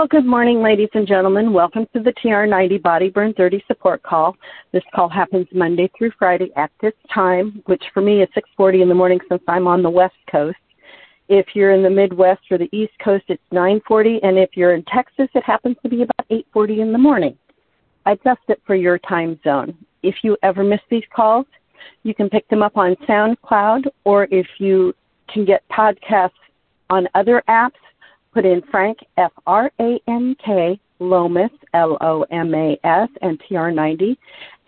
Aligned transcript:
Well, 0.00 0.08
good 0.08 0.24
morning, 0.24 0.62
ladies 0.62 0.88
and 0.94 1.06
gentlemen. 1.06 1.52
Welcome 1.52 1.86
to 1.92 2.02
the 2.02 2.14
TR90 2.14 2.80
Body 2.80 3.10
Burn 3.10 3.34
30 3.34 3.62
support 3.68 4.02
call. 4.02 4.34
This 4.72 4.82
call 4.94 5.10
happens 5.10 5.46
Monday 5.52 5.90
through 5.94 6.12
Friday 6.18 6.50
at 6.56 6.70
this 6.80 6.94
time, 7.12 7.62
which 7.66 7.84
for 7.92 8.00
me 8.00 8.22
is 8.22 8.28
6:40 8.32 8.80
in 8.80 8.88
the 8.88 8.94
morning 8.94 9.20
since 9.28 9.42
I'm 9.46 9.66
on 9.66 9.82
the 9.82 9.90
West 9.90 10.16
Coast. 10.26 10.56
If 11.28 11.54
you're 11.54 11.72
in 11.72 11.82
the 11.82 11.90
Midwest 11.90 12.40
or 12.50 12.56
the 12.56 12.70
East 12.72 12.94
Coast, 12.98 13.26
it's 13.28 13.42
9:40, 13.52 14.20
and 14.22 14.38
if 14.38 14.56
you're 14.56 14.72
in 14.72 14.84
Texas, 14.84 15.28
it 15.34 15.44
happens 15.44 15.76
to 15.82 15.90
be 15.90 16.00
about 16.00 16.24
8:40 16.30 16.80
in 16.80 16.92
the 16.92 16.98
morning. 16.98 17.36
I 18.06 18.12
adjust 18.12 18.48
it 18.48 18.62
for 18.64 18.74
your 18.74 18.98
time 19.00 19.38
zone. 19.44 19.76
If 20.02 20.24
you 20.24 20.34
ever 20.42 20.64
miss 20.64 20.80
these 20.88 21.04
calls, 21.14 21.44
you 22.04 22.14
can 22.14 22.30
pick 22.30 22.48
them 22.48 22.62
up 22.62 22.78
on 22.78 22.96
SoundCloud, 23.06 23.86
or 24.04 24.28
if 24.30 24.48
you 24.60 24.94
can 25.28 25.44
get 25.44 25.62
podcasts 25.68 26.40
on 26.88 27.06
other 27.14 27.42
apps, 27.48 27.76
put 28.32 28.44
in 28.44 28.62
Frank 28.70 28.98
F 29.16 29.32
R 29.46 29.70
A 29.80 30.00
N 30.08 30.36
K 30.44 30.78
Lomas 30.98 31.50
L 31.74 31.96
O 32.00 32.22
M 32.30 32.54
A 32.54 32.78
S 32.84 33.08
and 33.22 33.40
TR90, 33.40 34.16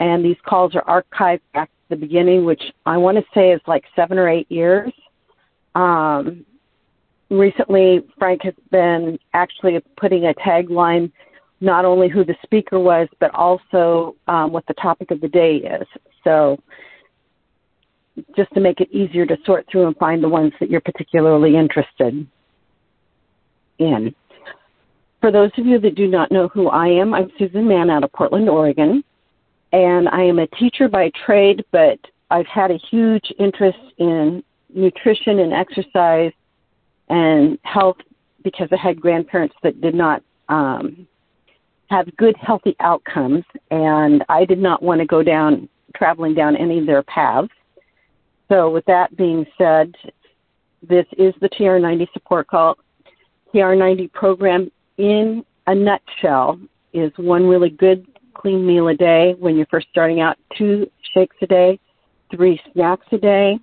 and 0.00 0.24
these 0.24 0.36
calls 0.46 0.74
are 0.74 1.02
archived 1.02 1.40
back 1.54 1.68
to 1.68 1.74
the 1.90 1.96
beginning, 1.96 2.44
which 2.44 2.62
I 2.86 2.96
want 2.96 3.18
to 3.18 3.24
say 3.34 3.52
is 3.52 3.60
like 3.66 3.84
seven 3.94 4.18
or 4.18 4.28
eight 4.28 4.50
years. 4.50 4.92
Um, 5.74 6.44
recently, 7.30 8.00
Frank 8.18 8.42
has 8.42 8.54
been 8.70 9.18
actually 9.34 9.78
putting 9.96 10.26
a 10.26 10.34
tagline, 10.34 11.10
not 11.60 11.84
only 11.84 12.08
who 12.08 12.24
the 12.24 12.34
speaker 12.42 12.78
was, 12.78 13.08
but 13.20 13.34
also 13.34 14.16
um, 14.28 14.52
what 14.52 14.66
the 14.66 14.74
topic 14.74 15.10
of 15.10 15.20
the 15.20 15.28
day 15.28 15.56
is. 15.56 15.86
So, 16.24 16.58
just 18.36 18.52
to 18.52 18.60
make 18.60 18.80
it 18.80 18.90
easier 18.92 19.24
to 19.24 19.36
sort 19.46 19.66
through 19.70 19.86
and 19.86 19.96
find 19.96 20.22
the 20.22 20.28
ones 20.28 20.52
that 20.60 20.70
you're 20.70 20.82
particularly 20.82 21.56
interested 21.56 22.08
in. 22.08 22.28
For 25.20 25.30
those 25.30 25.50
of 25.56 25.66
you 25.66 25.78
that 25.80 25.94
do 25.94 26.08
not 26.08 26.32
know 26.32 26.48
who 26.48 26.68
I 26.68 26.88
am, 26.88 27.14
I'm 27.14 27.30
Susan 27.38 27.66
Mann 27.66 27.90
out 27.90 28.04
of 28.04 28.12
Portland, 28.12 28.48
Oregon, 28.48 29.04
and 29.72 30.08
I 30.08 30.22
am 30.22 30.38
a 30.38 30.46
teacher 30.48 30.88
by 30.88 31.10
trade, 31.24 31.64
but 31.70 31.98
I've 32.30 32.46
had 32.46 32.70
a 32.70 32.78
huge 32.90 33.32
interest 33.38 33.78
in 33.98 34.42
nutrition 34.74 35.38
and 35.38 35.52
exercise 35.52 36.32
and 37.08 37.58
health 37.62 37.98
because 38.42 38.68
I 38.72 38.76
had 38.76 39.00
grandparents 39.00 39.54
that 39.62 39.80
did 39.80 39.94
not 39.94 40.22
um, 40.48 41.06
have 41.88 42.14
good, 42.16 42.36
healthy 42.36 42.74
outcomes, 42.80 43.44
and 43.70 44.24
I 44.28 44.44
did 44.44 44.58
not 44.58 44.82
want 44.82 45.00
to 45.00 45.06
go 45.06 45.22
down 45.22 45.68
traveling 45.94 46.34
down 46.34 46.56
any 46.56 46.78
of 46.78 46.86
their 46.86 47.02
paths. 47.02 47.48
So, 48.50 48.70
with 48.70 48.84
that 48.86 49.16
being 49.16 49.46
said, 49.56 49.94
this 50.82 51.06
is 51.16 51.34
the 51.40 51.48
TR90 51.48 52.12
support 52.12 52.48
call. 52.48 52.76
TR90 53.54 54.12
program 54.12 54.70
in 54.98 55.44
a 55.66 55.74
nutshell 55.74 56.58
is 56.92 57.12
one 57.16 57.46
really 57.46 57.70
good 57.70 58.06
clean 58.34 58.66
meal 58.66 58.88
a 58.88 58.94
day 58.94 59.34
when 59.38 59.56
you're 59.56 59.66
first 59.66 59.88
starting 59.90 60.20
out, 60.20 60.36
two 60.56 60.90
shakes 61.14 61.36
a 61.42 61.46
day, 61.46 61.78
three 62.30 62.60
snacks 62.72 63.06
a 63.12 63.18
day, 63.18 63.58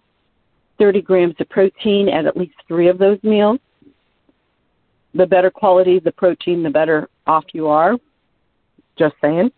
30 0.77 1.01
grams 1.01 1.35
of 1.39 1.49
protein 1.49 2.07
at 2.07 2.25
at 2.25 2.37
least 2.37 2.55
three 2.67 2.87
of 2.87 2.97
those 2.97 3.17
meals. 3.23 3.59
The 5.13 5.25
better 5.25 5.49
quality 5.49 5.99
the 5.99 6.11
protein, 6.11 6.63
the 6.63 6.69
better 6.69 7.09
off 7.25 7.45
you 7.53 7.67
are. 7.67 7.97
Just 8.97 9.15
saying 9.21 9.51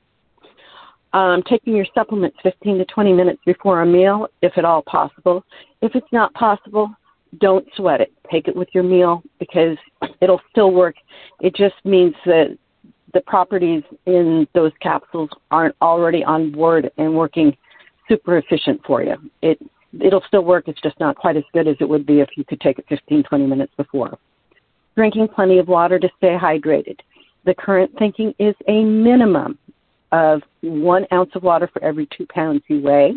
um, 1.14 1.44
taking 1.44 1.76
your 1.76 1.86
supplements 1.94 2.38
15 2.44 2.78
to 2.78 2.86
20 2.86 3.14
minutes 3.14 3.42
before 3.46 3.82
a 3.82 3.86
meal, 3.86 4.28
if 4.42 4.58
at 4.58 4.66
all 4.66 4.82
possible. 4.84 5.44
If 5.82 5.96
it's 5.96 6.12
not 6.12 6.34
possible, 6.34 6.90
don't 7.40 7.68
sweat 7.76 8.02
it. 8.02 8.12
Take 8.30 8.48
it 8.48 8.56
with 8.56 8.70
your 8.74 8.84
meal 8.84 9.24
because 9.40 9.78
it'll 10.22 10.42
still 10.52 10.72
work. 10.72 10.96
It 11.40 11.56
just 11.56 11.76
means 11.84 12.16
that 12.26 12.58
the 13.14 13.22
properties 13.22 13.84
in 14.06 14.48
those 14.54 14.72
capsules 14.82 15.30
aren't 15.50 15.76
already 15.82 16.24
on 16.24 16.52
board 16.52 16.92
and 16.98 17.16
working 17.16 17.56
super 18.08 18.38
efficient 18.38 18.82
for 18.86 19.04
you. 19.04 19.16
It 19.42 19.60
it'll 20.00 20.24
still 20.28 20.44
work. 20.44 20.68
It's 20.68 20.82
just 20.82 21.00
not 21.00 21.16
quite 21.16 21.36
as 21.36 21.44
good 21.54 21.68
as 21.68 21.76
it 21.80 21.90
would 21.90 22.06
be 22.06 22.22
if 22.22 22.30
you 22.38 22.46
could 22.46 22.62
take 22.62 22.80
it 22.80 22.86
15, 22.88 23.24
20 23.24 23.46
minutes 23.46 23.74
before. 23.76 24.18
Drinking 24.96 25.28
plenty 25.28 25.58
of 25.58 25.68
water 25.68 26.00
to 26.00 26.10
stay 26.18 26.38
hydrated. 26.42 27.00
The 27.46 27.54
current 27.54 27.92
thinking 27.98 28.34
is 28.40 28.56
a 28.68 28.84
minimum 28.84 29.58
of 30.12 30.42
one 30.62 31.06
ounce 31.12 31.32
of 31.36 31.44
water 31.44 31.70
for 31.72 31.84
every 31.84 32.08
two 32.18 32.26
pounds 32.28 32.62
you 32.68 32.82
weigh. 32.82 33.14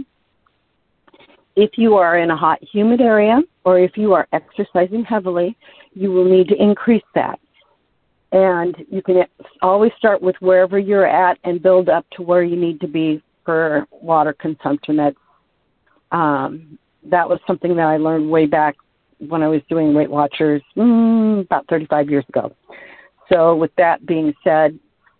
If 1.56 1.72
you 1.76 1.94
are 1.96 2.18
in 2.18 2.30
a 2.30 2.36
hot, 2.36 2.58
humid 2.62 3.00
area 3.00 3.40
or 3.64 3.78
if 3.78 3.96
you 3.96 4.12
are 4.12 4.26
exercising 4.32 5.04
heavily, 5.04 5.56
you 5.94 6.10
will 6.10 6.24
need 6.24 6.48
to 6.48 6.60
increase 6.60 7.04
that. 7.14 7.38
And 8.32 8.74
you 8.90 9.00
can 9.00 9.24
always 9.62 9.92
start 9.96 10.20
with 10.20 10.34
wherever 10.40 10.78
you're 10.78 11.06
at 11.06 11.38
and 11.44 11.62
build 11.62 11.88
up 11.88 12.04
to 12.16 12.22
where 12.22 12.42
you 12.42 12.56
need 12.56 12.80
to 12.80 12.88
be 12.88 13.22
for 13.44 13.86
water 13.92 14.32
consumption. 14.32 14.96
That 14.96 15.14
um, 16.10 16.78
that 17.04 17.28
was 17.28 17.38
something 17.46 17.76
that 17.76 17.86
I 17.86 17.96
learned 17.96 18.28
way 18.28 18.46
back 18.46 18.76
when 19.18 19.42
I 19.42 19.48
was 19.48 19.60
doing 19.68 19.94
Weight 19.94 20.10
Watchers 20.10 20.62
mm, 20.76 21.42
about 21.42 21.66
35 21.68 22.10
years 22.10 22.24
ago. 22.28 22.54
So, 23.32 23.54
with 23.54 23.70
that 23.76 24.04
being 24.04 24.34
said, 24.42 24.78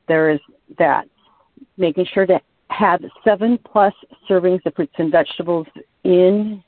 there 0.09 0.31
is 0.31 0.41
that 0.79 1.07
making 1.77 2.07
sure 2.13 2.27
to 2.27 2.41
have 2.77 3.01
seven 3.23 3.59
plus 3.71 3.95
servings 4.29 4.65
of 4.67 4.75
fruits 4.75 4.95
and 4.99 5.11
vegetables 5.11 5.67
in 6.05 6.63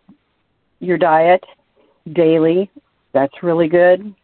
your 0.81 0.99
diet 0.99 1.43
daily. 2.13 2.71
That's 3.13 3.43
really 3.43 3.69
good. 3.69 4.15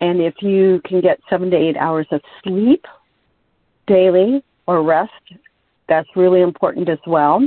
And 0.00 0.20
if 0.20 0.34
you 0.40 0.80
can 0.84 1.00
get 1.00 1.20
seven 1.30 1.50
to 1.50 1.56
eight 1.56 1.76
hours 1.76 2.06
of 2.10 2.20
sleep 2.42 2.84
daily 3.86 4.42
or 4.66 4.82
rest, 4.82 5.12
that's 5.88 6.08
really 6.16 6.42
important 6.42 6.88
as 6.88 6.98
well. 7.06 7.46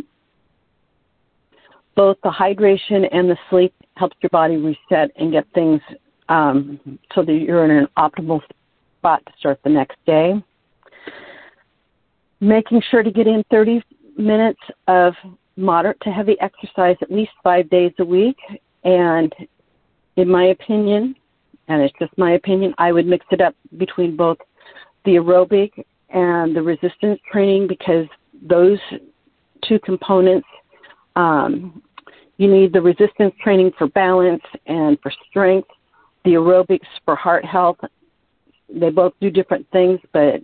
Both 1.96 2.18
the 2.24 2.30
hydration 2.30 3.08
and 3.12 3.30
the 3.30 3.38
sleep 3.50 3.74
helps 3.98 4.16
your 4.22 4.30
body 4.30 4.56
reset 4.56 5.12
and 5.18 5.32
get 5.32 5.46
things 5.54 5.82
um, 6.30 6.80
so 7.14 7.24
that 7.24 7.34
you're 7.34 7.66
in 7.66 7.72
an 7.72 7.88
optimal 7.98 8.42
spot 9.00 9.22
to 9.26 9.32
start 9.38 9.60
the 9.64 9.70
next 9.70 9.98
day 10.06 10.42
making 12.40 12.82
sure 12.90 13.04
to 13.04 13.12
get 13.12 13.28
in 13.28 13.44
30 13.52 13.82
minutes 14.18 14.60
of 14.88 15.14
moderate 15.56 16.00
to 16.02 16.10
heavy 16.10 16.38
exercise 16.40 16.96
at 17.02 17.12
least 17.12 17.32
five 17.44 17.70
days 17.70 17.92
a 18.00 18.06
week. 18.06 18.38
And 18.84 19.34
in 20.16 20.30
my 20.30 20.46
opinion, 20.46 21.16
and 21.68 21.82
it's 21.82 21.94
just 22.00 22.18
my 22.18 22.34
opinion, 22.34 22.74
I 22.78 22.92
would 22.92 23.06
mix 23.06 23.26
it 23.32 23.42
up 23.42 23.56
between 23.78 24.16
both 24.16 24.38
the 25.06 25.16
aerobic 25.16 25.72
and 26.10 26.56
the 26.56 26.62
resistance 26.62 27.20
training 27.32 27.68
because 27.68 28.08
those 28.42 28.80
two 29.64 29.80
components, 29.80 30.48
um, 31.16 31.82
you 32.38 32.50
need 32.50 32.74
the 32.74 32.82
resistance 32.82 33.34
training 33.44 33.72
for 33.78 33.88
balance 33.88 34.44
and 34.66 34.98
for 35.02 35.12
strength, 35.30 35.68
the 36.24 36.32
aerobics 36.32 36.88
for 37.06 37.16
heart 37.16 37.46
health. 37.46 37.78
They 38.74 38.90
both 38.90 39.14
do 39.20 39.30
different 39.30 39.70
things, 39.72 40.00
but 40.14 40.42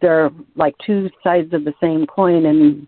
they're 0.00 0.30
like 0.54 0.74
two 0.84 1.10
sides 1.22 1.52
of 1.52 1.64
the 1.64 1.74
same 1.80 2.06
coin, 2.06 2.46
and 2.46 2.86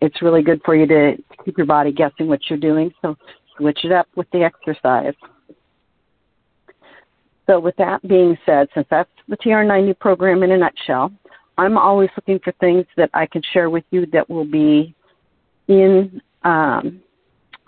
it's 0.00 0.22
really 0.22 0.42
good 0.42 0.60
for 0.64 0.74
you 0.74 0.86
to, 0.86 1.16
keep 1.44 1.56
your 1.56 1.66
body 1.66 1.92
guessing 1.92 2.26
what 2.26 2.40
you're 2.50 2.58
doing. 2.58 2.92
So 3.00 3.16
switch 3.56 3.78
it 3.84 3.92
up 3.92 4.08
with 4.16 4.26
the 4.32 4.42
exercise. 4.42 5.14
So, 7.46 7.58
with 7.58 7.76
that 7.76 8.06
being 8.06 8.36
said, 8.44 8.68
since 8.74 8.86
that's 8.90 9.08
the 9.28 9.36
TR90 9.38 9.98
program 9.98 10.42
in 10.42 10.50
a 10.50 10.58
nutshell, 10.58 11.10
I'm 11.56 11.78
always 11.78 12.10
looking 12.16 12.38
for 12.40 12.52
things 12.60 12.84
that 12.96 13.10
I 13.14 13.26
can 13.26 13.42
share 13.52 13.70
with 13.70 13.84
you 13.90 14.04
that 14.12 14.28
will 14.28 14.44
be 14.44 14.94
in 15.66 16.20
um, 16.44 17.00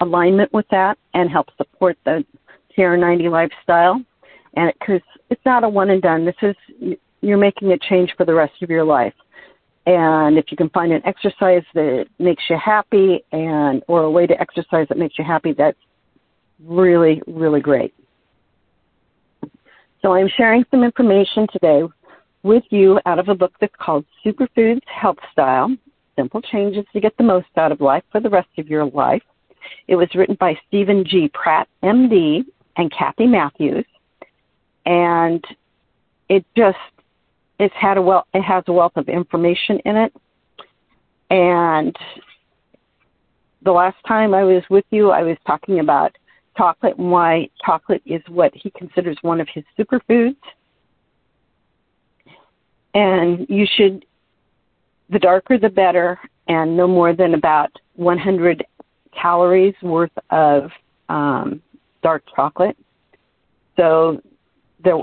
alignment 0.01 0.53
with 0.53 0.67
that 0.71 0.99
and 1.15 1.31
help 1.31 1.49
support 1.57 1.97
the 2.05 2.25
TR90 2.77 3.31
lifestyle. 3.31 4.03
And 4.55 4.73
because 4.79 4.97
it, 4.97 5.23
it's 5.31 5.44
not 5.47 5.65
a 5.65 5.69
one 5.69 5.91
and 5.91 6.03
done, 6.03 6.25
this 6.25 6.35
is 6.43 6.56
you're 7.20 7.38
making 7.38 7.72
a 7.72 7.78
change 7.78 8.14
for 8.17 8.25
the 8.25 8.34
rest 8.34 8.55
of 8.62 8.70
your 8.70 8.84
life. 8.84 9.14
And 9.87 10.37
if 10.38 10.46
you 10.50 10.56
can 10.56 10.69
find 10.70 10.93
an 10.93 11.02
exercise 11.05 11.62
that 11.75 12.06
makes 12.19 12.43
you 12.49 12.56
happy 12.62 13.25
and 13.32 13.82
or 13.88 14.02
a 14.02 14.11
way 14.11 14.26
to 14.26 14.40
exercise 14.40 14.87
that 14.88 14.99
makes 14.99 15.19
you 15.19 15.25
happy, 15.25 15.52
that's 15.52 15.78
really, 16.64 17.22
really 17.26 17.61
great. 17.61 17.94
So 20.02 20.14
I'm 20.14 20.28
sharing 20.37 20.64
some 20.70 20.84
information 20.84 21.46
today 21.52 21.82
with 22.43 22.64
you 22.70 23.00
out 23.06 23.19
of 23.19 23.28
a 23.28 23.34
book 23.34 23.52
that's 23.61 23.75
called 23.78 24.05
Superfoods 24.25 24.81
Health 24.87 25.19
Style 25.32 25.75
Simple 26.16 26.43
Changes 26.43 26.84
to 26.93 27.00
Get 27.00 27.16
the 27.16 27.25
Most 27.25 27.49
Out 27.56 27.73
of 27.73 27.81
Life 27.81 28.05
for 28.12 28.20
the 28.20 28.28
Rest 28.28 28.49
of 28.58 28.69
Your 28.69 28.84
Life. 28.87 29.23
It 29.88 29.96
was 29.96 30.08
written 30.14 30.37
by 30.38 30.55
Steven 30.69 31.05
G. 31.05 31.31
Pratt, 31.32 31.69
MD, 31.82 32.44
and 32.76 32.93
Kathy 32.93 33.26
Matthews. 33.26 33.87
And 34.84 35.43
it 36.28 36.44
just 36.56 36.78
it's 37.61 37.75
had 37.75 37.97
a 37.97 38.03
well 38.03 38.27
it 38.35 38.43
has 38.43 38.65
a 38.67 38.73
wealth 38.73 38.97
of 38.97 39.09
information 39.09 39.79
in 39.85 39.97
it 39.97 40.12
and 41.31 41.95
the 43.62 43.73
last 43.73 43.97
time 44.07 44.35
I 44.35 44.45
was 44.45 44.62
with 44.71 44.85
you 44.91 45.11
I 45.11 45.23
was 45.23 45.37
talking 45.47 45.81
about 45.81 46.17
chocolate 46.57 46.99
and 46.99 47.11
why 47.11 47.49
chocolate 47.65 48.03
is 48.05 48.23
what 48.29 48.53
he 48.55 48.71
considers 48.71 49.17
one 49.23 49.41
of 49.41 49.49
his 49.53 49.65
superfoods 49.79 50.37
and 52.95 53.47
you 53.49 53.67
should 53.77 54.05
the 55.11 55.19
darker 55.19 55.59
the 55.59 55.69
better, 55.69 56.19
and 56.49 56.77
no 56.77 56.87
more 56.87 57.15
than 57.15 57.35
about 57.35 57.71
100 57.97 58.65
calories 59.21 59.75
worth 59.83 60.12
of 60.31 60.71
um, 61.09 61.61
dark 62.03 62.23
chocolate. 62.35 62.77
So 63.77 64.23
there, 64.83 64.99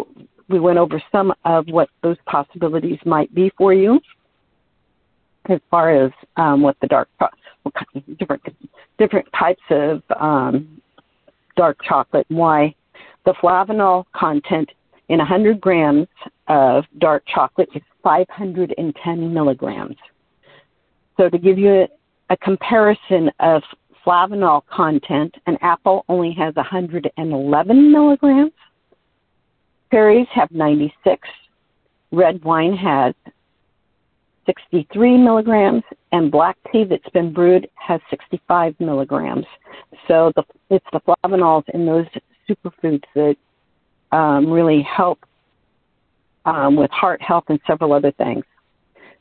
we 0.50 0.60
went 0.60 0.78
over 0.78 1.02
some 1.12 1.34
of 1.46 1.68
what 1.68 1.90
those 2.04 2.18
possibilities 2.26 3.00
might 3.06 3.34
be 3.34 3.52
for 3.58 3.74
you 3.74 4.00
as 5.50 5.60
far 5.70 6.06
as 6.06 6.12
um, 6.36 6.62
what 6.62 6.76
the 6.82 6.88
dark 6.88 7.10
what 7.20 7.74
kind 7.74 7.88
of 7.96 8.18
different 8.18 8.44
different 8.98 9.28
types 9.38 9.62
of 9.70 10.02
um, 10.20 10.82
dark 11.56 11.78
chocolate 11.88 12.26
and 12.30 12.38
why 12.38 12.74
the 13.26 13.34
flavanol 13.34 14.06
content 14.16 14.70
in 15.10 15.20
100 15.20 15.60
grams 15.60 16.08
of 16.48 16.86
dark 17.00 17.24
chocolate 17.34 17.70
is 17.76 17.82
510 18.04 19.34
milligrams. 19.34 19.96
So 21.18 21.30
to 21.30 21.38
give 21.38 21.58
you 21.58 21.82
a, 21.82 21.88
a 22.30 22.38
comparison 22.38 23.30
of 23.40 23.64
flavanol 24.06 24.62
content, 24.68 25.36
an 25.46 25.58
apple 25.62 26.06
only 26.08 26.34
has 26.34 26.56
111 26.56 27.92
milligrams. 27.92 28.52
Berries 29.92 30.28
have 30.34 30.52
96. 30.52 31.28
Red 32.12 32.44
wine 32.44 32.76
has 32.76 33.14
63 34.46 35.18
milligrams, 35.18 35.84
and 36.12 36.32
black 36.32 36.58
tea 36.72 36.86
that's 36.86 37.10
been 37.10 37.34
brewed 37.34 37.70
has 37.76 38.00
65 38.10 38.76
milligrams. 38.80 39.46
So 40.08 40.32
the, 40.36 40.44
it's 40.70 40.86
the 40.94 41.02
flavanols 41.02 41.64
in 41.74 41.86
those 41.86 42.06
superfoods 42.50 43.04
that 43.16 43.36
um, 44.12 44.50
really 44.50 44.82
help 44.82 45.20
um, 46.46 46.78
with 46.78 46.90
heart 46.92 47.22
health 47.22 47.44
and 47.50 47.60
several 47.68 47.92
other 47.92 48.12
things. 48.14 48.44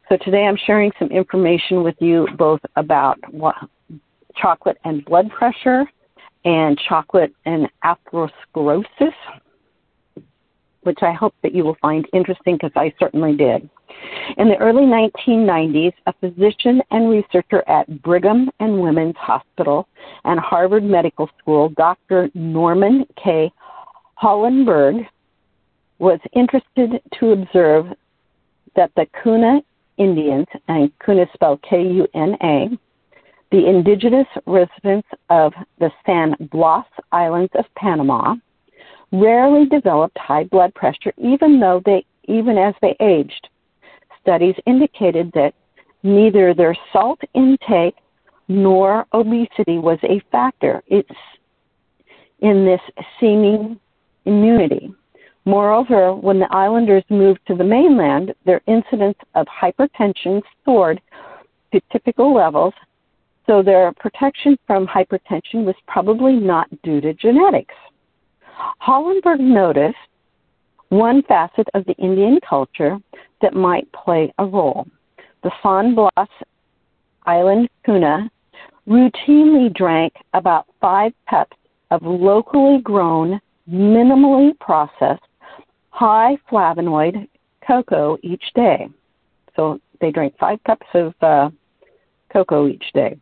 So 0.08 0.16
today 0.18 0.44
I'm 0.44 0.56
sharing 0.66 0.92
some 0.98 1.08
information 1.08 1.82
with 1.82 1.96
you 1.98 2.28
both 2.38 2.60
about 2.76 3.18
what, 3.32 3.56
chocolate 4.36 4.78
and 4.84 5.04
blood 5.04 5.30
pressure 5.30 5.84
and 6.44 6.78
chocolate 6.88 7.34
and 7.44 7.68
atherosclerosis, 7.84 9.14
which 10.86 11.02
I 11.02 11.12
hope 11.12 11.34
that 11.42 11.54
you 11.54 11.64
will 11.64 11.76
find 11.82 12.06
interesting 12.12 12.54
because 12.54 12.72
I 12.76 12.94
certainly 12.98 13.36
did. 13.36 13.68
In 14.38 14.48
the 14.48 14.56
early 14.58 14.82
1990s, 14.82 15.92
a 16.06 16.12
physician 16.14 16.80
and 16.90 17.10
researcher 17.10 17.62
at 17.68 18.02
Brigham 18.02 18.50
and 18.60 18.80
Women's 18.80 19.16
Hospital 19.16 19.88
and 20.24 20.38
Harvard 20.40 20.84
Medical 20.84 21.28
School, 21.38 21.70
Dr. 21.70 22.30
Norman 22.34 23.04
K. 23.22 23.52
Hollenberg, 24.22 25.06
was 25.98 26.20
interested 26.34 27.00
to 27.18 27.32
observe 27.32 27.86
that 28.74 28.90
the 28.96 29.06
Kuna 29.22 29.60
Indians, 29.96 30.46
and 30.68 30.90
Kuna 31.04 31.26
spelled 31.32 31.62
K-U-N-A, 31.62 32.78
the 33.50 33.66
indigenous 33.66 34.26
residents 34.46 35.08
of 35.30 35.52
the 35.78 35.90
San 36.04 36.34
Blas 36.50 36.86
Islands 37.12 37.52
of 37.54 37.64
Panama, 37.76 38.34
rarely 39.12 39.66
developed 39.66 40.18
high 40.18 40.44
blood 40.44 40.74
pressure 40.74 41.12
even 41.16 41.60
though 41.60 41.80
they 41.84 42.04
even 42.28 42.58
as 42.58 42.74
they 42.82 42.96
aged 43.00 43.48
studies 44.26 44.56
indicated 44.66 45.30
that 45.34 45.54
neither 46.02 46.52
their 46.52 46.76
salt 46.92 47.20
intake 47.34 47.94
nor 48.48 49.06
obesity 49.12 49.78
was 49.78 49.98
a 50.02 50.20
factor. 50.32 50.82
It's 50.86 51.08
in 52.40 52.64
this 52.64 52.80
seeming 53.18 53.78
immunity. 54.24 54.92
Moreover, 55.44 56.14
when 56.14 56.40
the 56.40 56.52
islanders 56.52 57.04
moved 57.08 57.40
to 57.46 57.54
the 57.54 57.64
mainland, 57.64 58.34
their 58.44 58.60
incidence 58.66 59.18
of 59.36 59.46
hypertension 59.46 60.42
soared 60.64 61.00
to 61.72 61.80
typical 61.92 62.34
levels, 62.34 62.74
so 63.46 63.62
their 63.62 63.92
protection 63.92 64.58
from 64.66 64.88
hypertension 64.88 65.64
was 65.64 65.76
probably 65.86 66.34
not 66.34 66.68
due 66.82 67.00
to 67.00 67.14
genetics. 67.14 67.74
Hollenberg 68.80 69.40
noticed 69.40 69.96
one 70.88 71.22
facet 71.22 71.66
of 71.74 71.84
the 71.86 71.94
Indian 71.94 72.38
culture 72.48 72.98
that 73.42 73.54
might 73.54 73.90
play 73.92 74.32
a 74.38 74.46
role. 74.46 74.86
The 75.42 75.50
San 75.62 75.94
Blas 75.94 76.28
Island 77.24 77.68
Kuna 77.84 78.30
routinely 78.88 79.72
drank 79.74 80.12
about 80.32 80.66
five 80.80 81.12
cups 81.28 81.56
of 81.90 82.02
locally 82.02 82.80
grown, 82.82 83.40
minimally 83.70 84.58
processed, 84.60 85.22
high 85.90 86.36
flavonoid 86.50 87.28
cocoa 87.66 88.16
each 88.22 88.44
day. 88.54 88.88
So 89.56 89.80
they 90.00 90.10
drank 90.10 90.36
five 90.38 90.62
cups 90.64 90.86
of 90.94 91.14
uh, 91.20 91.50
cocoa 92.32 92.68
each 92.68 92.84
day. 92.94 93.16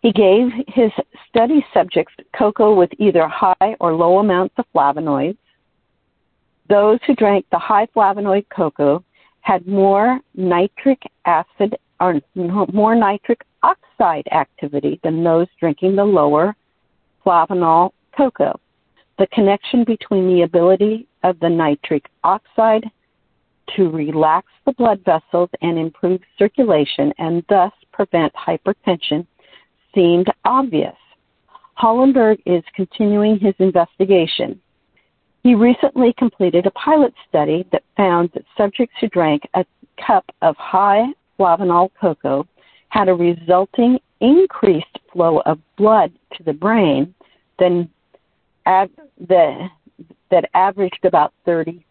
He 0.00 0.12
gave 0.12 0.48
his 0.68 0.90
study 1.28 1.64
subjects 1.74 2.14
cocoa 2.36 2.74
with 2.74 2.90
either 2.98 3.26
high 3.26 3.76
or 3.80 3.94
low 3.94 4.18
amounts 4.18 4.54
of 4.58 4.64
flavonoids 4.74 5.36
those 6.68 6.98
who 7.06 7.14
drank 7.14 7.46
the 7.50 7.58
high 7.58 7.86
flavonoid 7.86 8.46
cocoa 8.54 9.02
had 9.40 9.66
more 9.66 10.20
nitric 10.34 11.02
acid 11.24 11.76
or 12.00 12.20
more 12.72 12.94
nitric 12.94 13.42
oxide 13.62 14.26
activity 14.30 15.00
than 15.02 15.24
those 15.24 15.46
drinking 15.58 15.96
the 15.96 16.04
lower 16.04 16.54
flavanol 17.24 17.90
cocoa. 18.16 18.60
The 19.18 19.26
connection 19.28 19.84
between 19.84 20.28
the 20.28 20.42
ability 20.42 21.08
of 21.22 21.40
the 21.40 21.48
nitric 21.48 22.06
oxide 22.22 22.84
to 23.76 23.90
relax 23.90 24.46
the 24.64 24.72
blood 24.72 25.00
vessels 25.04 25.50
and 25.60 25.78
improve 25.78 26.20
circulation 26.38 27.12
and 27.18 27.42
thus 27.48 27.72
prevent 27.92 28.32
hypertension 28.34 29.26
seemed 29.94 30.26
obvious. 30.44 30.94
Hollenberg 31.78 32.38
is 32.46 32.62
continuing 32.74 33.38
his 33.38 33.54
investigation. 33.58 34.60
He 35.42 35.54
recently 35.54 36.12
completed 36.18 36.66
a 36.66 36.70
pilot 36.72 37.14
study 37.28 37.66
that 37.72 37.84
found 37.96 38.30
that 38.34 38.44
subjects 38.56 38.96
who 39.00 39.08
drank 39.08 39.42
a 39.54 39.64
cup 40.04 40.24
of 40.42 40.56
high 40.56 41.06
flavanol 41.38 41.90
cocoa 42.00 42.46
had 42.88 43.08
a 43.08 43.14
resulting 43.14 43.98
increased 44.20 44.98
flow 45.12 45.40
of 45.46 45.58
blood 45.76 46.12
to 46.34 46.42
the 46.42 46.52
brain 46.52 47.14
than 47.58 47.88
av- 48.66 48.90
the, 49.28 49.68
that 50.30 50.44
averaged 50.54 51.04
about 51.04 51.32
33%. 51.46 51.82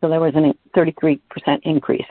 So 0.00 0.08
there 0.08 0.20
was 0.20 0.34
a 0.34 0.54
33% 0.78 1.20
increase. 1.62 2.04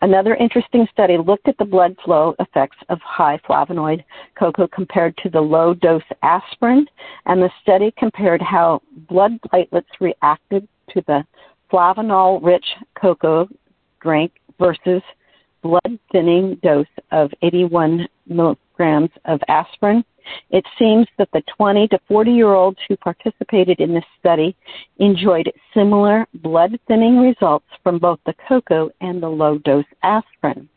Another 0.00 0.36
interesting 0.36 0.86
study 0.92 1.18
looked 1.18 1.48
at 1.48 1.58
the 1.58 1.64
blood 1.64 1.96
flow 2.04 2.34
effects 2.38 2.76
of 2.88 3.00
high 3.02 3.38
flavonoid 3.38 4.04
cocoa 4.38 4.68
compared 4.68 5.16
to 5.18 5.28
the 5.28 5.40
low 5.40 5.74
dose 5.74 6.02
aspirin, 6.22 6.86
and 7.26 7.42
the 7.42 7.50
study 7.62 7.92
compared 7.98 8.40
how 8.40 8.80
blood 9.08 9.40
platelets 9.42 9.86
reacted 9.98 10.68
to 10.90 11.02
the 11.08 11.24
flavanol 11.70 12.42
rich 12.44 12.64
cocoa 13.00 13.48
drink 14.00 14.32
versus 14.58 15.02
blood 15.62 15.98
thinning 16.12 16.56
dose 16.62 16.86
of 17.10 17.30
81 17.42 18.08
milligrams 18.26 19.10
of 19.24 19.40
aspirin 19.48 20.04
it 20.50 20.64
seems 20.78 21.06
that 21.18 21.28
the 21.32 21.42
20 21.56 21.88
to 21.88 21.98
40 22.08 22.30
year 22.30 22.54
olds 22.54 22.78
who 22.88 22.96
participated 22.96 23.80
in 23.80 23.94
this 23.94 24.04
study 24.18 24.56
enjoyed 24.98 25.50
similar 25.74 26.26
blood 26.34 26.78
thinning 26.86 27.18
results 27.18 27.66
from 27.82 27.98
both 27.98 28.18
the 28.26 28.34
cocoa 28.46 28.90
and 29.00 29.22
the 29.22 29.28
low 29.28 29.58
dose 29.58 29.84
aspirin. 30.02 30.68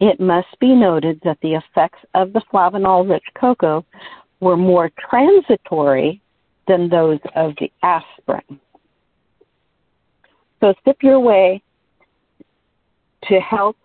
It 0.00 0.20
must 0.20 0.58
be 0.60 0.74
noted 0.74 1.20
that 1.24 1.38
the 1.42 1.54
effects 1.54 1.98
of 2.14 2.32
the 2.32 2.42
flavanol 2.52 3.08
rich 3.08 3.24
cocoa 3.38 3.84
were 4.40 4.56
more 4.56 4.90
transitory 5.10 6.20
than 6.68 6.88
those 6.88 7.18
of 7.34 7.54
the 7.58 7.70
aspirin. 7.82 8.60
So 10.60 10.74
sip 10.84 11.02
your 11.02 11.20
way 11.20 11.62
to 13.24 13.40
health. 13.40 13.76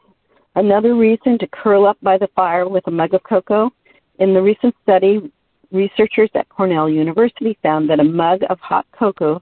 Another 0.60 0.94
reason 0.94 1.38
to 1.38 1.48
curl 1.48 1.88
up 1.88 1.98
by 2.02 2.18
the 2.18 2.28
fire 2.36 2.68
with 2.68 2.86
a 2.88 2.92
mug 2.92 3.14
of 3.14 3.24
cocoa 3.24 3.72
in 4.20 4.34
the 4.34 4.42
recent 4.42 4.76
study, 4.84 5.32
researchers 5.72 6.30
at 6.36 6.50
Cornell 6.50 6.90
University 6.90 7.58
found 7.64 7.90
that 7.90 8.02
a 8.02 8.04
mug 8.04 8.42
of 8.50 8.60
hot 8.60 8.86
cocoa 8.92 9.42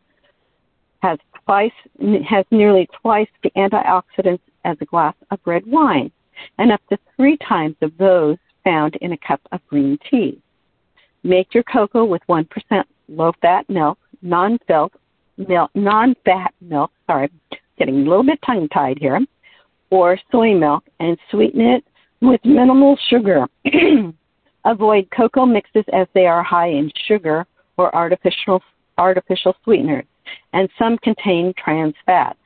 has 1.01 1.17
twice 1.43 1.71
has 2.23 2.45
nearly 2.51 2.87
twice 3.01 3.29
the 3.41 3.49
antioxidants 3.57 4.41
as 4.63 4.77
a 4.79 4.85
glass 4.85 5.15
of 5.31 5.39
red 5.45 5.65
wine, 5.65 6.11
and 6.59 6.71
up 6.71 6.81
to 6.91 6.99
three 7.15 7.37
times 7.37 7.75
of 7.81 7.97
those 7.97 8.37
found 8.63 8.95
in 8.97 9.13
a 9.13 9.17
cup 9.17 9.41
of 9.51 9.59
green 9.65 9.97
tea. 10.11 10.39
Make 11.23 11.51
your 11.51 11.63
cocoa 11.63 12.05
with 12.05 12.21
1% 12.29 12.45
low-fat 13.09 13.67
milk, 13.71 13.97
non-fat 14.21 14.91
milk, 15.37 15.71
non-fat 15.73 16.53
milk. 16.61 16.91
Sorry, 17.07 17.31
getting 17.79 18.05
a 18.05 18.07
little 18.07 18.23
bit 18.23 18.39
tongue-tied 18.45 18.99
here, 18.99 19.19
or 19.89 20.17
soy 20.31 20.53
milk, 20.53 20.83
and 20.99 21.17
sweeten 21.31 21.61
it 21.61 21.83
with 22.21 22.43
minimal 22.43 22.97
sugar. 23.09 23.45
Avoid 24.65 25.07
cocoa 25.15 25.45
mixes 25.45 25.85
as 25.93 26.07
they 26.13 26.25
are 26.25 26.43
high 26.43 26.69
in 26.69 26.91
sugar 27.07 27.45
or 27.77 27.95
artificial 27.95 28.61
artificial 28.97 29.55
sweeteners. 29.63 30.05
and 30.53 30.67
some 30.77 30.97
contain 30.97 31.53
trans 31.57 31.93
fats. 32.05 32.39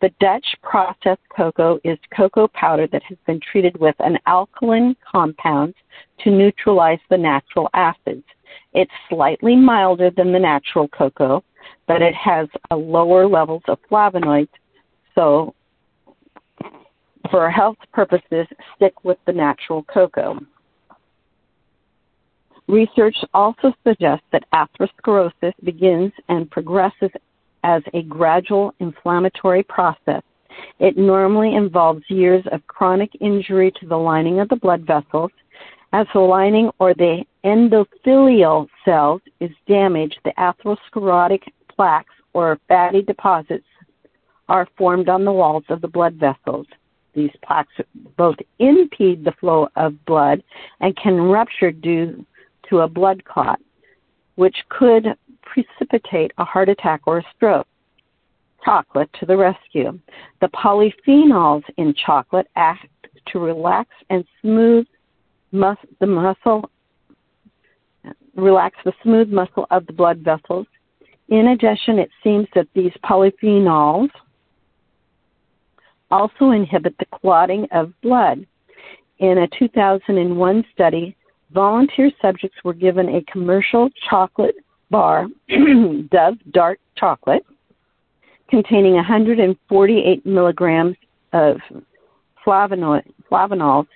The 0.00 0.10
Dutch 0.20 0.46
processed 0.62 1.20
cocoa 1.36 1.78
is 1.84 1.98
cocoa 2.16 2.48
powder 2.48 2.86
that 2.86 3.02
has 3.02 3.18
been 3.26 3.40
treated 3.40 3.78
with 3.78 3.94
an 3.98 4.18
alkaline 4.26 4.96
compound 5.10 5.74
to 6.20 6.30
neutralize 6.30 7.00
the 7.10 7.18
natural 7.18 7.68
acids. 7.74 8.24
It's 8.72 8.90
slightly 9.10 9.56
milder 9.56 10.10
than 10.10 10.32
the 10.32 10.38
natural 10.38 10.88
cocoa, 10.88 11.44
but 11.86 12.00
it 12.00 12.14
has 12.14 12.48
a 12.70 12.76
lower 12.76 13.26
levels 13.26 13.62
of 13.68 13.78
flavonoids. 13.90 14.48
So, 15.14 15.54
for 17.30 17.50
health 17.50 17.78
purposes, 17.92 18.46
stick 18.76 19.04
with 19.04 19.18
the 19.26 19.32
natural 19.32 19.84
cocoa. 19.84 20.38
Research 22.68 23.16
also 23.34 23.72
suggests 23.84 24.24
that 24.32 24.44
atherosclerosis 24.54 25.52
begins 25.64 26.12
and 26.28 26.50
progresses 26.50 27.10
as 27.64 27.82
a 27.94 28.02
gradual 28.02 28.72
inflammatory 28.78 29.62
process. 29.64 30.22
It 30.78 30.96
normally 30.96 31.56
involves 31.56 32.02
years 32.08 32.44
of 32.52 32.66
chronic 32.66 33.10
injury 33.20 33.72
to 33.80 33.86
the 33.86 33.96
lining 33.96 34.40
of 34.40 34.48
the 34.48 34.56
blood 34.56 34.86
vessels. 34.86 35.30
As 35.92 36.06
the 36.12 36.20
lining 36.20 36.70
or 36.78 36.94
the 36.94 37.24
endothelial 37.44 38.68
cells 38.84 39.20
is 39.40 39.50
damaged, 39.66 40.18
the 40.24 40.32
atherosclerotic 40.38 41.42
plaques 41.74 42.14
or 42.34 42.58
fatty 42.68 43.02
deposits 43.02 43.66
are 44.48 44.68
formed 44.76 45.08
on 45.08 45.24
the 45.24 45.32
walls 45.32 45.64
of 45.68 45.80
the 45.80 45.88
blood 45.88 46.14
vessels. 46.14 46.66
These 47.14 47.30
plaques 47.44 47.72
both 48.16 48.36
impede 48.58 49.24
the 49.24 49.32
flow 49.32 49.68
of 49.76 50.04
blood 50.04 50.42
and 50.80 50.96
can 50.96 51.20
rupture 51.20 51.72
due 51.72 52.24
to 52.68 52.80
a 52.80 52.88
blood 52.88 53.24
clot, 53.24 53.60
which 54.36 54.56
could 54.68 55.06
precipitate 55.42 56.32
a 56.38 56.44
heart 56.44 56.68
attack 56.68 57.02
or 57.06 57.18
a 57.18 57.24
stroke. 57.36 57.66
Chocolate 58.64 59.10
to 59.18 59.26
the 59.26 59.36
rescue. 59.36 59.98
The 60.40 60.48
polyphenols 60.48 61.64
in 61.78 61.94
chocolate 61.94 62.46
act 62.56 62.86
to 63.28 63.38
relax 63.38 63.88
and 64.10 64.24
smooth 64.40 64.86
mus- 65.52 65.78
the 65.98 66.06
muscle, 66.06 66.70
relax 68.36 68.76
the 68.84 68.92
smooth 69.02 69.30
muscle 69.30 69.66
of 69.70 69.86
the 69.86 69.92
blood 69.92 70.18
vessels. 70.18 70.66
In 71.28 71.48
addition, 71.48 71.98
it 71.98 72.10
seems 72.22 72.46
that 72.54 72.68
these 72.74 72.92
polyphenols 73.04 74.10
also 76.10 76.50
inhibit 76.50 76.96
the 76.98 77.06
clotting 77.06 77.66
of 77.72 77.92
blood. 78.02 78.46
In 79.18 79.38
a 79.38 79.48
2001 79.58 80.64
study, 80.72 81.16
volunteer 81.52 82.10
subjects 82.22 82.56
were 82.64 82.74
given 82.74 83.08
a 83.08 83.22
commercial 83.30 83.90
chocolate 84.08 84.56
bar, 84.90 85.28
Dove 85.48 86.38
dark 86.52 86.78
chocolate, 86.96 87.44
containing 88.48 88.94
148 88.94 90.26
milligrams 90.26 90.96
of 91.32 91.58
flavonols, 92.46 93.86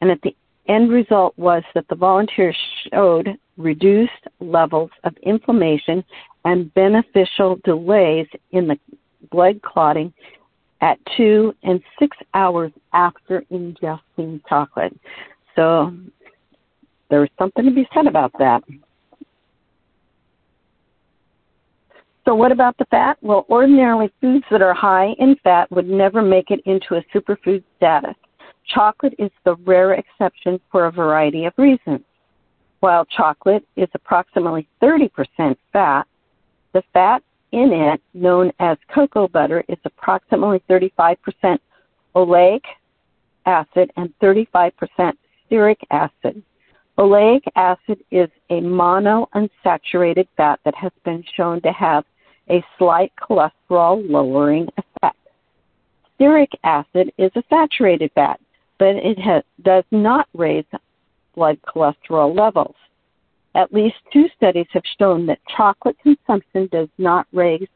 and 0.00 0.10
at 0.10 0.20
the 0.22 0.34
end 0.68 0.90
result 0.90 1.36
was 1.36 1.62
that 1.74 1.86
the 1.88 1.94
volunteers 1.94 2.56
showed 2.90 3.28
reduced 3.56 4.10
levels 4.40 4.90
of 5.04 5.14
inflammation 5.22 6.04
and 6.44 6.72
beneficial 6.74 7.58
delays 7.64 8.26
in 8.52 8.66
the 8.68 8.78
blood 9.30 9.60
clotting 9.62 10.12
at 10.82 10.98
two 11.16 11.54
and 11.62 11.80
six 11.98 12.16
hours 12.34 12.72
after 12.92 13.44
ingesting 13.50 14.40
chocolate. 14.48 14.94
So 15.56 15.94
there's 17.08 17.30
something 17.38 17.64
to 17.64 17.70
be 17.70 17.88
said 17.94 18.06
about 18.06 18.32
that. 18.38 18.62
So, 22.24 22.34
what 22.34 22.52
about 22.52 22.76
the 22.78 22.84
fat? 22.86 23.18
Well, 23.20 23.46
ordinarily, 23.48 24.12
foods 24.20 24.44
that 24.50 24.62
are 24.62 24.74
high 24.74 25.14
in 25.18 25.34
fat 25.42 25.70
would 25.72 25.88
never 25.88 26.22
make 26.22 26.50
it 26.50 26.60
into 26.66 26.94
a 26.94 27.04
superfood 27.12 27.64
status. 27.76 28.14
Chocolate 28.72 29.14
is 29.18 29.30
the 29.44 29.56
rare 29.64 29.94
exception 29.94 30.60
for 30.70 30.86
a 30.86 30.92
variety 30.92 31.46
of 31.46 31.52
reasons. 31.56 32.00
While 32.78 33.04
chocolate 33.06 33.66
is 33.76 33.88
approximately 33.94 34.68
30% 34.80 35.56
fat, 35.72 36.06
the 36.72 36.82
fat 36.92 37.22
in 37.52 37.72
it, 37.72 38.00
known 38.14 38.52
as 38.58 38.76
cocoa 38.92 39.28
butter, 39.28 39.64
is 39.68 39.78
approximately 39.84 40.62
35% 40.68 41.58
oleic 42.14 42.62
acid 43.46 43.90
and 43.96 44.12
35% 44.20 44.72
stearic 45.50 45.76
acid. 45.90 46.42
Oleic 46.98 47.42
acid 47.56 48.04
is 48.10 48.28
a 48.50 48.60
monounsaturated 48.60 50.28
fat 50.36 50.60
that 50.64 50.74
has 50.74 50.92
been 51.04 51.24
shown 51.34 51.60
to 51.62 51.72
have 51.72 52.04
a 52.50 52.62
slight 52.78 53.12
cholesterol 53.20 54.08
lowering 54.08 54.68
effect. 54.76 55.16
Stearic 56.18 56.52
acid 56.64 57.12
is 57.18 57.30
a 57.34 57.42
saturated 57.48 58.10
fat, 58.14 58.40
but 58.78 58.96
it 58.96 59.18
has, 59.18 59.42
does 59.62 59.84
not 59.90 60.28
raise 60.34 60.64
blood 61.34 61.58
cholesterol 61.62 62.36
levels. 62.36 62.76
At 63.54 63.72
least 63.72 63.96
two 64.12 64.28
studies 64.36 64.66
have 64.72 64.82
shown 64.98 65.26
that 65.26 65.38
chocolate 65.56 65.96
consumption 66.02 66.68
does 66.72 66.88
not 66.98 67.26
raise 67.32 67.68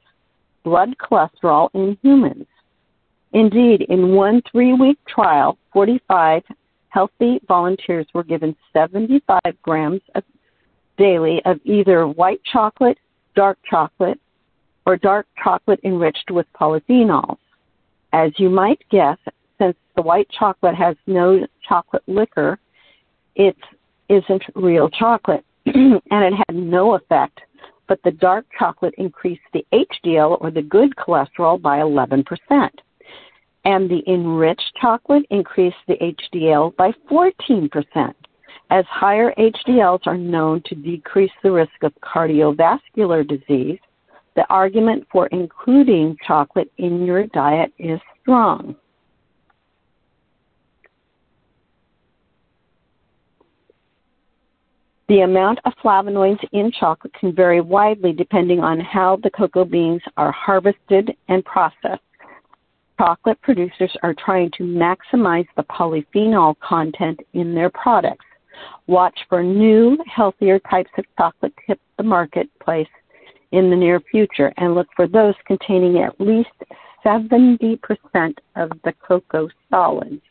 blood 0.64 0.97
cholesterol 0.99 1.68
in 1.75 1.99
humans. 2.02 2.47
Indeed, 3.33 3.83
in 3.88 4.14
one 4.14 4.42
three 4.50 4.73
week 4.73 4.99
trial, 5.06 5.59
45 5.73 6.42
healthy 6.88 7.40
volunteers 7.47 8.06
were 8.14 8.25
given 8.25 8.56
75 8.73 9.40
grams 9.62 10.00
of, 10.14 10.25
daily 10.97 11.42
of 11.45 11.61
either 11.64 12.06
white 12.09 12.40
chocolate, 12.50 12.99
dark 13.35 13.59
chocolate, 13.68 14.18
or 14.87 14.97
dark 14.97 15.26
chocolate 15.42 15.80
enriched 15.85 16.30
with 16.30 16.47
polyphenols. 16.59 17.37
As 18.12 18.33
you 18.38 18.49
might 18.49 18.80
guess, 18.90 19.18
since 19.59 19.76
the 19.95 20.02
white 20.02 20.28
chocolate 20.30 20.75
has 20.75 20.97
no 21.06 21.47
chocolate 21.68 22.02
liquor, 22.06 22.59
it 23.35 23.56
isn't 24.09 24.42
real 24.54 24.88
chocolate, 24.88 25.45
and 25.75 26.00
it 26.11 26.35
had 26.46 26.56
no 26.56 26.94
effect. 26.94 27.40
But 27.88 28.00
the 28.02 28.11
dark 28.11 28.46
chocolate 28.58 28.94
increased 28.99 29.42
the 29.52 29.64
HDL 29.73 30.38
or 30.40 30.50
the 30.50 30.62
good 30.62 30.96
cholesterol 30.96 31.61
by 31.61 31.78
11% 31.78 32.25
and 33.66 33.90
the 33.90 34.02
enriched 34.06 34.73
chocolate 34.80 35.26
increased 35.30 35.76
the 35.88 35.96
HDL 35.96 36.75
by 36.76 36.92
14%, 37.11 37.68
as 38.70 38.85
higher 38.88 39.35
HDLs 39.37 40.06
are 40.06 40.16
known 40.16 40.62
to 40.66 40.76
decrease 40.76 41.32
the 41.42 41.50
risk 41.50 41.82
of 41.82 41.92
cardiovascular 42.00 43.26
disease. 43.26 43.80
The 44.37 44.46
argument 44.50 45.08
for 45.11 45.26
including 45.28 46.16
chocolate 46.25 46.70
in 46.78 47.04
your 47.04 47.26
diet 47.26 47.73
is 47.78 47.99
strong. 48.23 48.76
The 55.09 55.21
amount 55.21 55.61
of 55.65 55.73
flavonoids 55.83 56.45
in 56.53 56.73
chocolate 56.73 57.13
can 57.15 57.35
vary 57.35 57.61
widely 57.61 58.13
depending 58.13 58.61
on 58.61 58.81
how 58.81 59.17
the 59.23 59.31
cocoa 59.31 59.65
beans 59.65 60.03
are 60.17 60.33
harvested 60.33 61.17
and 61.29 61.45
processed 61.45 62.03
chocolate 62.99 63.41
producers 63.43 63.95
are 64.03 64.15
trying 64.15 64.51
to 64.57 64.65
maximize 64.65 65.47
the 65.57 65.63
polyphenol 65.65 66.59
content 66.61 67.21
in 67.35 67.55
their 67.55 67.71
products. 67.71 68.25
Watch 68.87 69.19
for 69.29 69.43
new, 69.43 69.99
healthier 70.07 70.59
types 70.61 70.91
of 70.97 71.05
chocolate 71.19 71.55
to 71.57 71.63
hit 71.67 71.81
the 71.99 72.03
marketplace 72.03 72.89
in 73.53 73.71
the 73.71 73.77
near 73.77 74.01
future 74.01 74.53
and 74.57 74.75
look 74.75 74.89
for 74.97 75.07
those 75.07 75.35
containing 75.47 76.03
at 76.03 76.19
least 76.21 76.49
70% 77.05 77.79
of 78.57 78.71
the 78.85 78.93
cocoa 79.07 79.49
solids. 79.71 80.23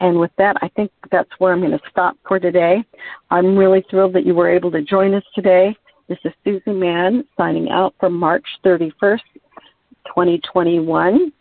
And 0.00 0.18
with 0.18 0.30
that, 0.38 0.56
I 0.62 0.68
think 0.68 0.90
that's 1.10 1.30
where 1.38 1.52
I'm 1.52 1.60
going 1.60 1.72
to 1.72 1.80
stop 1.90 2.16
for 2.26 2.38
today. 2.38 2.84
I'm 3.30 3.56
really 3.56 3.84
thrilled 3.88 4.14
that 4.14 4.26
you 4.26 4.34
were 4.34 4.48
able 4.48 4.70
to 4.72 4.82
join 4.82 5.14
us 5.14 5.24
today. 5.34 5.76
This 6.08 6.18
is 6.24 6.32
Susie 6.44 6.72
Mann 6.72 7.24
signing 7.36 7.70
out 7.70 7.94
for 7.98 8.10
March 8.10 8.46
31st, 8.64 9.20
2021. 10.06 11.32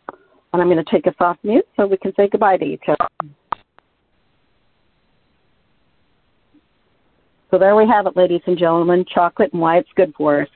And 0.53 0.61
I'm 0.61 0.69
going 0.69 0.83
to 0.83 0.91
take 0.91 1.05
us 1.07 1.15
off 1.19 1.37
mute 1.43 1.67
so 1.75 1.85
we 1.85 1.97
can 1.97 2.13
say 2.15 2.29
goodbye 2.29 2.57
to 2.57 2.65
each 2.65 2.83
other. 2.87 3.09
So 7.51 7.59
there 7.59 7.75
we 7.75 7.87
have 7.87 8.07
it, 8.07 8.17
ladies 8.17 8.41
and 8.47 8.57
gentlemen 8.57 9.05
chocolate 9.13 9.53
and 9.53 9.61
why 9.61 9.77
it's 9.77 9.89
good 9.95 10.13
for 10.17 10.41
us. 10.41 10.49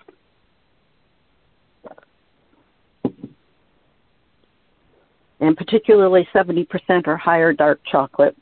And 5.39 5.55
particularly 5.55 6.27
70% 6.33 7.07
or 7.07 7.15
higher 7.15 7.53
dark 7.53 7.79
chocolate. 7.89 8.35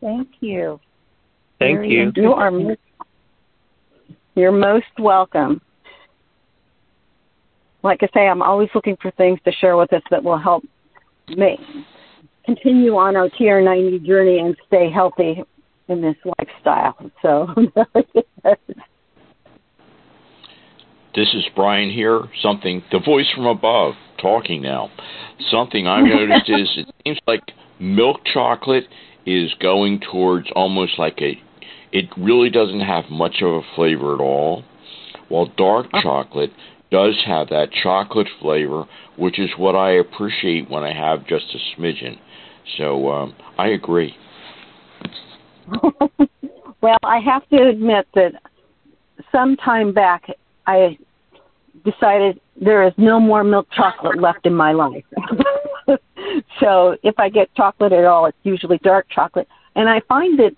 Thank 0.00 0.28
you. 0.40 0.80
Thank 1.58 1.78
Very 1.78 1.90
you. 1.90 2.12
You 2.14 2.32
are 2.32 2.52
you're 4.36 4.52
most 4.52 4.86
welcome 4.98 5.60
like 7.82 8.02
I 8.02 8.08
say, 8.12 8.28
I'm 8.28 8.42
always 8.42 8.68
looking 8.74 8.96
for 9.00 9.10
things 9.12 9.38
to 9.44 9.52
share 9.52 9.76
with 9.76 9.92
us 9.92 10.02
that 10.10 10.22
will 10.22 10.38
help 10.38 10.64
me 11.28 11.58
continue 12.44 12.96
on 12.96 13.16
our 13.16 13.28
TR90 13.30 14.04
journey 14.04 14.38
and 14.38 14.56
stay 14.66 14.90
healthy 14.90 15.42
in 15.88 16.00
this 16.00 16.16
lifestyle. 16.38 17.10
So 17.22 17.48
This 21.14 21.28
is 21.34 21.44
Brian 21.56 21.90
here. 21.90 22.22
Something, 22.40 22.82
the 22.92 23.00
voice 23.00 23.26
from 23.34 23.46
above, 23.46 23.94
talking 24.20 24.62
now. 24.62 24.90
Something 25.50 25.86
I've 25.86 26.04
noticed 26.04 26.48
is 26.48 26.68
it 26.76 26.94
seems 27.04 27.18
like 27.26 27.42
milk 27.80 28.20
chocolate 28.32 28.84
is 29.26 29.52
going 29.60 30.00
towards 30.00 30.46
almost 30.54 30.98
like 30.98 31.20
a, 31.20 31.40
it 31.92 32.06
really 32.16 32.50
doesn't 32.50 32.80
have 32.80 33.04
much 33.10 33.42
of 33.42 33.48
a 33.48 33.62
flavor 33.74 34.14
at 34.14 34.20
all, 34.20 34.64
while 35.28 35.46
dark 35.56 35.86
chocolate 36.02 36.52
does 36.90 37.20
have 37.26 37.48
that 37.48 37.70
chocolate 37.82 38.28
flavor, 38.40 38.84
which 39.16 39.38
is 39.38 39.50
what 39.56 39.74
I 39.74 39.92
appreciate 39.92 40.70
when 40.70 40.84
I 40.84 40.92
have 40.92 41.26
just 41.26 41.46
a 41.54 41.80
smidgen. 41.80 42.18
So 42.78 43.10
um, 43.10 43.34
I 43.58 43.68
agree. 43.68 44.14
well, 46.80 46.98
I 47.02 47.18
have 47.18 47.48
to 47.48 47.68
admit 47.68 48.06
that 48.14 48.32
some 49.32 49.56
time 49.56 49.92
back 49.92 50.24
I 50.66 50.98
decided 51.84 52.40
there 52.60 52.86
is 52.86 52.92
no 52.96 53.18
more 53.20 53.42
milk 53.44 53.68
chocolate 53.74 54.20
left 54.20 54.46
in 54.46 54.54
my 54.54 54.72
life. 54.72 55.04
so 56.60 56.96
if 57.02 57.18
I 57.18 57.28
get 57.28 57.54
chocolate 57.54 57.92
at 57.92 58.04
all, 58.04 58.26
it's 58.26 58.38
usually 58.42 58.78
dark 58.78 59.06
chocolate. 59.10 59.48
And 59.74 59.88
I 59.88 60.00
find 60.08 60.38
that 60.38 60.54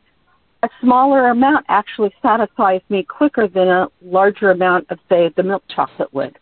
a 0.63 0.69
smaller 0.81 1.29
amount 1.29 1.67
actually 1.69 2.13
satisfies 2.23 2.81
me 2.89 3.03
quicker 3.03 3.49
than 3.49 3.69
a 3.69 3.89
larger 4.01 4.51
amount 4.51 4.87
of, 4.91 4.99
say, 5.09 5.33
the 5.37 5.43
milk 5.43 5.65
chocolate 5.75 6.13
would. 6.15 6.39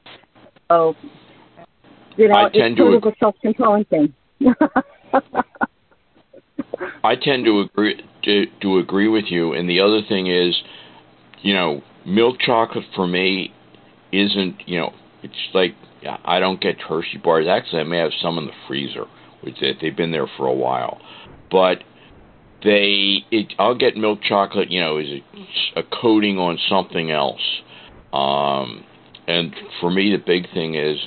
So, 0.69 0.95
you 2.17 2.29
know, 2.29 2.51
it's 2.53 2.79
sort 2.79 2.95
of 2.95 3.05
a 3.05 3.13
self-controlling 3.19 3.85
thing. 3.87 4.15
I 7.03 7.17
tend 7.17 7.45
to 7.47 7.61
agree 7.61 8.03
to, 8.25 8.47
to 8.63 8.79
agree 8.79 9.09
with 9.09 9.25
you. 9.29 9.55
And 9.55 9.69
the 9.69 9.81
other 9.81 10.01
thing 10.07 10.27
is, 10.27 10.55
you 11.43 11.55
know, 11.55 11.83
milk 12.11 12.37
chocolate 12.41 12.85
for 12.95 13.07
me 13.07 13.53
isn't, 14.13 14.57
you 14.67 14.79
know, 14.79 14.93
it's 15.23 15.35
like 15.55 15.75
I 16.25 16.41
don't 16.41 16.61
get 16.61 16.81
Hershey 16.81 17.19
bars. 17.19 17.47
Actually, 17.49 17.81
I 17.81 17.85
may 17.85 17.99
have 17.99 18.13
some 18.21 18.39
in 18.39 18.47
the 18.47 18.53
freezer. 18.67 19.07
Which 19.43 19.57
they've 19.81 19.97
been 19.97 20.13
there 20.13 20.29
for 20.37 20.47
a 20.47 20.53
while, 20.53 21.01
but 21.51 21.79
they 22.63 23.25
it, 23.31 23.55
I'll 23.59 23.75
get 23.75 23.97
milk 23.97 24.21
chocolate. 24.23 24.71
You 24.71 24.81
know, 24.81 24.99
is 24.99 25.09
a, 25.09 25.81
a 25.81 25.83
coating 25.83 26.39
on 26.39 26.59
something 26.69 27.11
else. 27.11 27.41
Um, 28.13 28.85
and 29.27 29.55
for 29.81 29.91
me, 29.91 30.13
the 30.13 30.23
big 30.23 30.53
thing 30.53 30.75
is, 30.75 30.99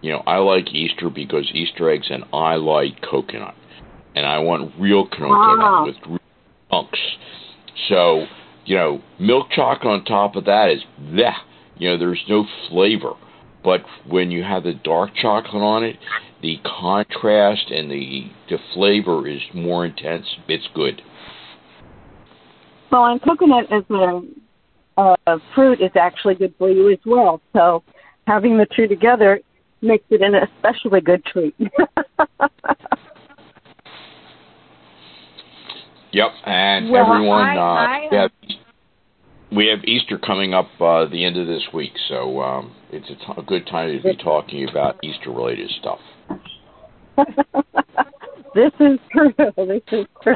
you 0.00 0.10
know, 0.10 0.24
I 0.26 0.38
like 0.38 0.74
Easter 0.74 1.10
because 1.10 1.48
Easter 1.54 1.88
eggs, 1.88 2.08
and 2.10 2.24
I 2.32 2.56
like 2.56 3.00
coconut, 3.08 3.54
and 4.16 4.26
I 4.26 4.38
want 4.38 4.72
real 4.80 5.06
coconut 5.06 5.58
wow. 5.58 5.84
with 5.86 5.96
real 6.08 6.18
chunks. 6.72 6.98
So, 7.88 8.26
you 8.66 8.76
know, 8.76 9.00
milk 9.18 9.46
chocolate 9.50 9.86
on 9.86 10.04
top 10.04 10.36
of 10.36 10.44
that 10.44 10.70
is 10.70 10.82
that 11.16 11.38
you 11.78 11.90
know, 11.90 11.98
there's 11.98 12.22
no 12.28 12.44
flavor. 12.68 13.12
But 13.62 13.82
when 14.08 14.30
you 14.30 14.42
have 14.44 14.62
the 14.62 14.74
dark 14.74 15.10
chocolate 15.14 15.62
on 15.62 15.84
it, 15.84 15.96
the 16.42 16.58
contrast 16.64 17.70
and 17.70 17.90
the 17.90 18.30
the 18.48 18.58
flavor 18.74 19.26
is 19.26 19.40
more 19.54 19.84
intense. 19.84 20.26
It's 20.48 20.68
good. 20.74 21.02
Well, 22.92 23.06
and 23.06 23.20
coconut 23.20 23.72
as 23.72 23.82
a, 23.90 25.16
a 25.26 25.38
fruit 25.54 25.80
is 25.80 25.90
actually 25.98 26.36
good 26.36 26.54
for 26.58 26.70
you 26.70 26.90
as 26.90 26.98
well. 27.04 27.40
So 27.52 27.82
having 28.26 28.56
the 28.56 28.66
two 28.76 28.86
together 28.86 29.40
makes 29.82 30.04
it 30.10 30.22
an 30.22 30.34
especially 30.34 31.00
good 31.00 31.24
treat. 31.24 31.54
yep, 36.12 36.30
and 36.44 36.90
well, 36.90 37.12
everyone, 37.12 37.48
I, 37.48 37.56
uh, 37.56 37.60
I, 37.60 38.08
yeah, 38.12 38.28
we 39.52 39.66
have 39.68 39.84
Easter 39.84 40.18
coming 40.18 40.54
up 40.54 40.68
uh, 40.80 41.06
the 41.06 41.24
end 41.24 41.36
of 41.36 41.46
this 41.46 41.62
week, 41.72 41.92
so 42.08 42.40
um, 42.42 42.74
it's 42.90 43.08
a, 43.08 43.14
t- 43.14 43.40
a 43.40 43.42
good 43.42 43.66
time 43.66 43.96
to 43.96 44.02
be 44.02 44.16
talking 44.16 44.68
about 44.68 45.02
Easter 45.02 45.30
related 45.30 45.70
stuff. 45.80 46.00
this 48.54 48.72
is 48.80 48.98
true. 49.10 49.32
This 49.38 49.82
is 49.92 50.06
true. 50.22 50.34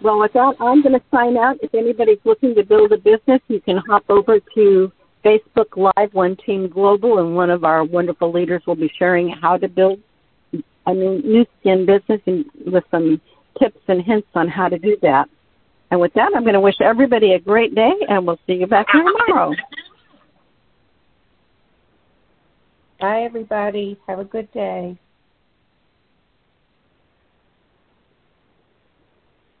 well, 0.00 0.20
with 0.20 0.32
that, 0.32 0.54
I'm 0.60 0.82
going 0.82 0.94
to 0.94 1.02
sign 1.10 1.36
out. 1.36 1.56
If 1.62 1.74
anybody's 1.74 2.18
looking 2.24 2.54
to 2.54 2.64
build 2.64 2.92
a 2.92 2.98
business, 2.98 3.40
you 3.48 3.60
can 3.60 3.78
hop 3.88 4.04
over 4.08 4.38
to 4.54 4.92
Facebook 5.26 5.92
Live 5.96 6.14
One 6.14 6.36
Team 6.36 6.68
Global, 6.68 7.18
and 7.18 7.34
one 7.34 7.50
of 7.50 7.64
our 7.64 7.84
wonderful 7.84 8.32
leaders 8.32 8.62
will 8.64 8.76
be 8.76 8.90
sharing 8.96 9.28
how 9.28 9.56
to 9.56 9.66
build 9.66 9.98
a 10.86 10.94
new, 10.94 11.44
Skin 11.60 11.84
business 11.84 12.20
and 12.26 12.44
with 12.64 12.84
some 12.92 13.20
tips 13.58 13.80
and 13.88 14.02
hints 14.02 14.28
on 14.36 14.46
how 14.46 14.68
to 14.68 14.78
do 14.78 14.96
that. 15.02 15.28
And 15.90 16.00
with 16.00 16.14
that, 16.14 16.30
I'm 16.34 16.42
going 16.42 16.54
to 16.54 16.60
wish 16.60 16.80
everybody 16.80 17.32
a 17.32 17.40
great 17.40 17.74
day, 17.74 17.92
and 18.08 18.24
we'll 18.24 18.38
see 18.46 18.54
you 18.54 18.68
back 18.68 18.86
here 18.92 19.02
tomorrow. 19.02 19.52
Bye, 23.00 23.22
everybody. 23.22 23.98
Have 24.06 24.20
a 24.20 24.24
good 24.24 24.50
day. 24.52 24.96